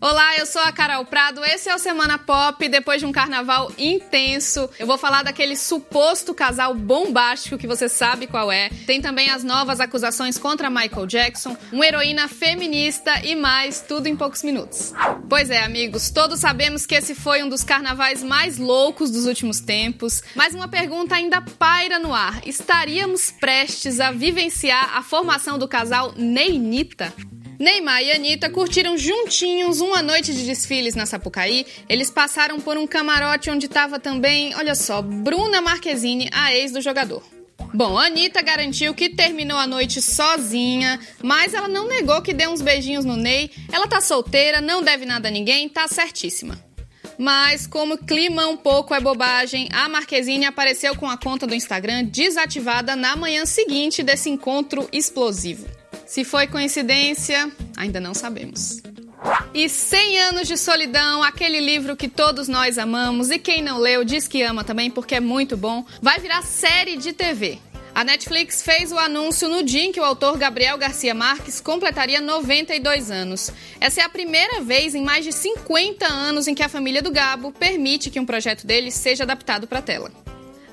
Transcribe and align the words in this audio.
Olá, 0.00 0.36
eu 0.36 0.46
sou 0.46 0.62
a 0.62 0.70
Carol 0.70 1.04
Prado. 1.04 1.44
Esse 1.44 1.68
é 1.68 1.74
o 1.74 1.78
Semana 1.78 2.18
Pop. 2.18 2.68
Depois 2.68 3.00
de 3.00 3.06
um 3.06 3.10
carnaval 3.10 3.72
intenso, 3.76 4.70
eu 4.78 4.86
vou 4.86 4.96
falar 4.96 5.24
daquele 5.24 5.56
suposto 5.56 6.32
casal 6.32 6.72
bombástico 6.72 7.58
que 7.58 7.66
você 7.66 7.88
sabe 7.88 8.28
qual 8.28 8.52
é. 8.52 8.68
Tem 8.86 9.00
também 9.00 9.28
as 9.28 9.42
novas 9.42 9.80
acusações 9.80 10.38
contra 10.38 10.70
Michael 10.70 11.04
Jackson, 11.04 11.56
uma 11.72 11.84
heroína 11.84 12.28
feminista 12.28 13.12
e 13.24 13.34
mais, 13.34 13.80
tudo 13.80 14.06
em 14.06 14.14
poucos 14.14 14.44
minutos. 14.44 14.94
Pois 15.28 15.50
é, 15.50 15.64
amigos, 15.64 16.10
todos 16.10 16.38
sabemos 16.38 16.86
que 16.86 16.94
esse 16.94 17.16
foi 17.16 17.42
um 17.42 17.48
dos 17.48 17.64
carnavais 17.64 18.22
mais 18.22 18.56
loucos 18.56 19.10
dos 19.10 19.26
últimos 19.26 19.58
tempos, 19.58 20.22
mas 20.36 20.54
uma 20.54 20.68
pergunta 20.68 21.16
ainda 21.16 21.40
paira 21.40 21.98
no 21.98 22.14
ar: 22.14 22.40
estaríamos 22.46 23.32
prestes 23.32 23.98
a 23.98 24.12
vivenciar 24.12 24.96
a 24.96 25.02
formação 25.02 25.58
do 25.58 25.66
casal 25.66 26.14
Neinita? 26.16 27.12
Neymar 27.58 28.02
e 28.04 28.12
Anitta 28.12 28.48
curtiram 28.48 28.96
juntinhos 28.96 29.80
uma 29.80 30.00
noite 30.00 30.32
de 30.32 30.46
desfiles 30.46 30.94
na 30.94 31.06
Sapucaí. 31.06 31.66
Eles 31.88 32.08
passaram 32.08 32.60
por 32.60 32.78
um 32.78 32.86
camarote 32.86 33.50
onde 33.50 33.66
estava 33.66 33.98
também, 33.98 34.54
olha 34.54 34.76
só, 34.76 35.02
Bruna 35.02 35.60
Marquezine, 35.60 36.30
a 36.32 36.54
ex 36.54 36.70
do 36.70 36.80
jogador. 36.80 37.20
Bom, 37.74 37.98
a 37.98 38.06
Anitta 38.06 38.40
garantiu 38.42 38.94
que 38.94 39.08
terminou 39.10 39.58
a 39.58 39.66
noite 39.66 40.00
sozinha, 40.00 41.00
mas 41.20 41.52
ela 41.52 41.66
não 41.66 41.88
negou 41.88 42.22
que 42.22 42.32
deu 42.32 42.50
uns 42.50 42.62
beijinhos 42.62 43.04
no 43.04 43.16
Ney. 43.16 43.50
Ela 43.72 43.88
tá 43.88 44.00
solteira, 44.00 44.60
não 44.60 44.80
deve 44.80 45.04
nada 45.04 45.26
a 45.26 45.32
ninguém, 45.32 45.68
tá 45.68 45.88
certíssima. 45.88 46.64
Mas, 47.18 47.66
como 47.66 47.98
clima 47.98 48.46
um 48.46 48.56
pouco 48.56 48.94
é 48.94 49.00
bobagem, 49.00 49.68
a 49.72 49.88
Marquezine 49.88 50.46
apareceu 50.46 50.94
com 50.94 51.10
a 51.10 51.16
conta 51.16 51.48
do 51.48 51.54
Instagram 51.56 52.04
desativada 52.04 52.94
na 52.94 53.16
manhã 53.16 53.44
seguinte 53.44 54.04
desse 54.04 54.30
encontro 54.30 54.88
explosivo. 54.92 55.66
Se 56.08 56.24
foi 56.24 56.46
coincidência, 56.46 57.52
ainda 57.76 58.00
não 58.00 58.14
sabemos. 58.14 58.80
E 59.52 59.68
100 59.68 60.18
anos 60.20 60.48
de 60.48 60.56
solidão, 60.56 61.22
aquele 61.22 61.60
livro 61.60 61.94
que 61.94 62.08
todos 62.08 62.48
nós 62.48 62.78
amamos 62.78 63.30
e 63.30 63.38
quem 63.38 63.60
não 63.60 63.78
leu 63.78 64.02
diz 64.04 64.26
que 64.26 64.42
ama 64.42 64.64
também 64.64 64.90
porque 64.90 65.16
é 65.16 65.20
muito 65.20 65.54
bom, 65.54 65.84
vai 66.00 66.18
virar 66.18 66.40
série 66.42 66.96
de 66.96 67.12
TV. 67.12 67.58
A 67.94 68.04
Netflix 68.04 68.62
fez 68.62 68.90
o 68.90 68.98
anúncio 68.98 69.50
no 69.50 69.62
dia 69.62 69.82
em 69.82 69.92
que 69.92 70.00
o 70.00 70.04
autor 70.04 70.38
Gabriel 70.38 70.78
Garcia 70.78 71.14
Marques 71.14 71.60
completaria 71.60 72.22
92 72.22 73.10
anos. 73.10 73.50
Essa 73.78 74.00
é 74.00 74.04
a 74.04 74.08
primeira 74.08 74.62
vez 74.62 74.94
em 74.94 75.04
mais 75.04 75.26
de 75.26 75.32
50 75.32 76.06
anos 76.06 76.48
em 76.48 76.54
que 76.54 76.62
a 76.62 76.70
família 76.70 77.02
do 77.02 77.10
Gabo 77.10 77.52
permite 77.52 78.08
que 78.08 78.18
um 78.18 78.24
projeto 78.24 78.66
dele 78.66 78.90
seja 78.90 79.24
adaptado 79.24 79.66
para 79.66 79.80
a 79.80 79.82
tela. 79.82 80.10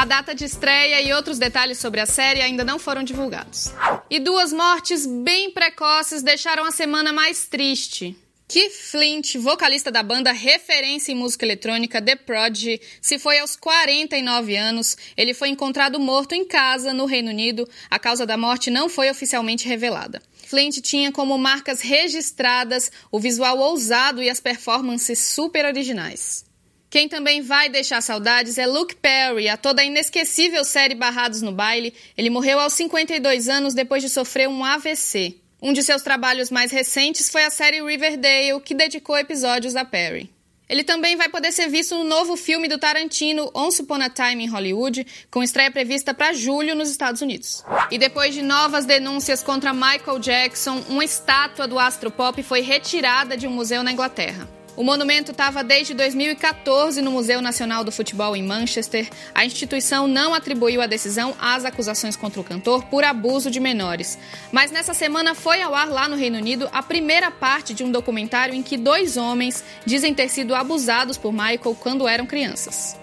A 0.00 0.06
data 0.06 0.34
de 0.34 0.46
estreia 0.46 1.02
e 1.02 1.12
outros 1.12 1.38
detalhes 1.38 1.76
sobre 1.76 2.00
a 2.00 2.06
série 2.06 2.40
ainda 2.40 2.64
não 2.64 2.78
foram 2.78 3.02
divulgados. 3.02 3.70
E 4.08 4.18
duas 4.18 4.50
mortes 4.50 5.04
bem 5.04 5.50
precoces 5.50 6.22
deixaram 6.22 6.64
a 6.64 6.70
semana 6.70 7.12
mais 7.12 7.46
triste. 7.46 8.16
Keith 8.48 8.72
Flint, 8.72 9.34
vocalista 9.36 9.90
da 9.90 10.02
banda 10.02 10.32
referência 10.32 11.12
em 11.12 11.14
música 11.14 11.44
eletrônica 11.44 12.00
The 12.00 12.16
Prodigy, 12.16 12.80
se 12.98 13.18
foi 13.18 13.40
aos 13.40 13.56
49 13.56 14.56
anos. 14.56 14.96
Ele 15.14 15.34
foi 15.34 15.50
encontrado 15.50 16.00
morto 16.00 16.34
em 16.34 16.46
casa, 16.46 16.94
no 16.94 17.04
Reino 17.04 17.28
Unido. 17.28 17.68
A 17.90 17.98
causa 17.98 18.24
da 18.24 18.38
morte 18.38 18.70
não 18.70 18.88
foi 18.88 19.10
oficialmente 19.10 19.68
revelada. 19.68 20.22
Flint 20.46 20.80
tinha 20.80 21.12
como 21.12 21.36
marcas 21.36 21.82
registradas 21.82 22.90
o 23.12 23.20
visual 23.20 23.58
ousado 23.58 24.22
e 24.22 24.30
as 24.30 24.40
performances 24.40 25.18
super 25.18 25.66
originais. 25.66 26.48
Quem 26.90 27.08
também 27.08 27.40
vai 27.40 27.68
deixar 27.68 28.00
saudades 28.00 28.58
é 28.58 28.66
Luke 28.66 28.96
Perry, 28.96 29.48
a 29.48 29.56
toda 29.56 29.84
inesquecível 29.84 30.64
série 30.64 30.96
Barrados 30.96 31.40
no 31.40 31.52
Baile. 31.52 31.94
Ele 32.18 32.28
morreu 32.28 32.58
aos 32.58 32.72
52 32.72 33.48
anos 33.48 33.74
depois 33.74 34.02
de 34.02 34.08
sofrer 34.08 34.48
um 34.48 34.64
AVC. 34.64 35.36
Um 35.62 35.72
de 35.72 35.84
seus 35.84 36.02
trabalhos 36.02 36.50
mais 36.50 36.72
recentes 36.72 37.30
foi 37.30 37.44
a 37.44 37.50
série 37.50 37.80
Riverdale, 37.80 38.60
que 38.60 38.74
dedicou 38.74 39.16
episódios 39.16 39.76
a 39.76 39.84
Perry. 39.84 40.28
Ele 40.68 40.82
também 40.82 41.14
vai 41.14 41.28
poder 41.28 41.52
ser 41.52 41.68
visto 41.68 41.96
no 41.96 42.02
novo 42.02 42.36
filme 42.36 42.66
do 42.66 42.78
Tarantino, 42.78 43.50
Once 43.54 43.82
Upon 43.82 44.02
a 44.02 44.10
Time 44.10 44.44
em 44.44 44.48
Hollywood, 44.48 45.06
com 45.30 45.44
estreia 45.44 45.70
prevista 45.70 46.12
para 46.12 46.32
julho 46.32 46.74
nos 46.74 46.90
Estados 46.90 47.22
Unidos. 47.22 47.64
E 47.92 47.98
depois 47.98 48.34
de 48.34 48.42
novas 48.42 48.84
denúncias 48.84 49.44
contra 49.44 49.72
Michael 49.72 50.18
Jackson, 50.18 50.82
uma 50.88 51.04
estátua 51.04 51.68
do 51.68 51.78
astro 51.78 52.10
pop 52.10 52.42
foi 52.42 52.62
retirada 52.62 53.36
de 53.36 53.46
um 53.46 53.52
museu 53.52 53.84
na 53.84 53.92
Inglaterra. 53.92 54.59
O 54.76 54.84
monumento 54.84 55.32
estava 55.32 55.64
desde 55.64 55.92
2014 55.94 57.02
no 57.02 57.10
Museu 57.10 57.42
Nacional 57.42 57.82
do 57.82 57.90
Futebol 57.92 58.36
em 58.36 58.42
Manchester. 58.42 59.08
A 59.34 59.44
instituição 59.44 60.06
não 60.06 60.32
atribuiu 60.32 60.80
a 60.80 60.86
decisão 60.86 61.34
às 61.40 61.64
acusações 61.64 62.16
contra 62.16 62.40
o 62.40 62.44
cantor 62.44 62.84
por 62.84 63.04
abuso 63.04 63.50
de 63.50 63.60
menores. 63.60 64.18
Mas 64.52 64.70
nessa 64.70 64.94
semana 64.94 65.34
foi 65.34 65.60
ao 65.60 65.74
ar 65.74 65.88
lá 65.88 66.08
no 66.08 66.16
Reino 66.16 66.38
Unido 66.38 66.68
a 66.72 66.82
primeira 66.82 67.30
parte 67.30 67.74
de 67.74 67.82
um 67.82 67.90
documentário 67.90 68.54
em 68.54 68.62
que 68.62 68.76
dois 68.76 69.16
homens 69.16 69.64
dizem 69.84 70.14
ter 70.14 70.28
sido 70.28 70.54
abusados 70.54 71.18
por 71.18 71.32
Michael 71.32 71.76
quando 71.80 72.06
eram 72.06 72.26
crianças. 72.26 72.96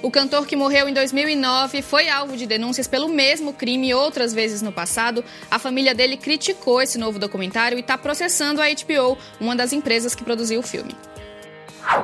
O 0.00 0.12
cantor 0.12 0.46
que 0.46 0.54
morreu 0.54 0.88
em 0.88 0.94
2009 0.94 1.82
foi 1.82 2.08
alvo 2.08 2.36
de 2.36 2.46
denúncias 2.46 2.86
pelo 2.86 3.08
mesmo 3.08 3.52
crime 3.52 3.92
outras 3.92 4.32
vezes 4.32 4.62
no 4.62 4.70
passado. 4.70 5.24
A 5.50 5.58
família 5.58 5.92
dele 5.92 6.16
criticou 6.16 6.80
esse 6.80 6.96
novo 6.96 7.18
documentário 7.18 7.76
e 7.76 7.80
está 7.80 7.98
processando 7.98 8.62
a 8.62 8.66
HBO, 8.68 9.18
uma 9.40 9.56
das 9.56 9.72
empresas 9.72 10.14
que 10.14 10.22
produziu 10.22 10.60
o 10.60 10.62
filme. 10.62 10.94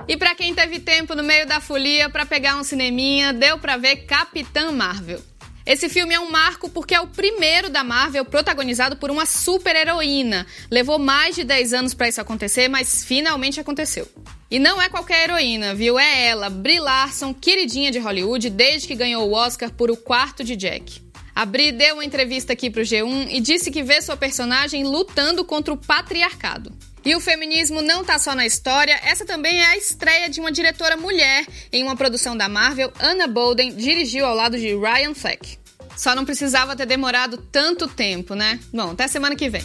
E 0.08 0.16
para 0.16 0.34
quem 0.34 0.52
teve 0.52 0.80
tempo 0.80 1.14
no 1.14 1.22
meio 1.22 1.46
da 1.46 1.60
folia 1.60 2.10
para 2.10 2.26
pegar 2.26 2.56
um 2.56 2.64
cineminha, 2.64 3.32
deu 3.32 3.58
para 3.58 3.76
ver 3.76 4.06
Capitã 4.06 4.72
Marvel. 4.72 5.20
Esse 5.64 5.88
filme 5.88 6.14
é 6.14 6.20
um 6.20 6.30
marco 6.30 6.68
porque 6.68 6.94
é 6.94 7.00
o 7.00 7.06
primeiro 7.06 7.70
da 7.70 7.84
Marvel 7.84 8.24
protagonizado 8.24 8.96
por 8.96 9.10
uma 9.10 9.24
super-heroína. 9.24 10.46
Levou 10.70 10.98
mais 10.98 11.36
de 11.36 11.44
10 11.44 11.72
anos 11.72 11.94
para 11.94 12.08
isso 12.08 12.20
acontecer, 12.20 12.68
mas 12.68 13.04
finalmente 13.04 13.60
aconteceu. 13.60 14.06
E 14.50 14.58
não 14.58 14.80
é 14.80 14.88
qualquer 14.88 15.24
heroína, 15.24 15.74
viu? 15.74 15.98
É 15.98 16.26
ela, 16.26 16.50
Brie 16.50 16.78
Larson, 16.78 17.32
queridinha 17.32 17.90
de 17.90 17.98
Hollywood 17.98 18.50
desde 18.50 18.86
que 18.86 18.94
ganhou 18.94 19.28
o 19.28 19.32
Oscar 19.32 19.70
por 19.70 19.90
O 19.90 19.96
Quarto 19.96 20.44
de 20.44 20.54
Jack. 20.54 21.02
A 21.34 21.44
Brie 21.44 21.72
deu 21.72 21.94
uma 21.94 22.04
entrevista 22.04 22.52
aqui 22.52 22.70
pro 22.70 22.82
G1 22.82 23.28
e 23.30 23.40
disse 23.40 23.70
que 23.70 23.82
vê 23.82 24.00
sua 24.00 24.16
personagem 24.16 24.84
lutando 24.84 25.44
contra 25.44 25.74
o 25.74 25.76
patriarcado. 25.76 26.72
E 27.04 27.14
o 27.14 27.20
feminismo 27.20 27.82
não 27.82 28.00
está 28.00 28.18
só 28.18 28.34
na 28.34 28.46
história, 28.46 28.98
essa 29.02 29.26
também 29.26 29.60
é 29.60 29.66
a 29.66 29.76
estreia 29.76 30.30
de 30.30 30.40
uma 30.40 30.52
diretora 30.52 30.96
mulher 30.96 31.44
em 31.72 31.82
uma 31.82 31.96
produção 31.96 32.36
da 32.36 32.48
Marvel. 32.48 32.92
Anna 32.98 33.26
Bolden 33.26 33.74
dirigiu 33.74 34.24
ao 34.24 34.34
lado 34.34 34.56
de 34.56 34.74
Ryan 34.74 35.14
Fleck. 35.14 35.58
Só 35.96 36.14
não 36.14 36.24
precisava 36.24 36.74
ter 36.74 36.86
demorado 36.86 37.36
tanto 37.36 37.86
tempo, 37.88 38.34
né? 38.34 38.58
Bom, 38.72 38.92
até 38.92 39.06
semana 39.06 39.36
que 39.36 39.50
vem. 39.50 39.64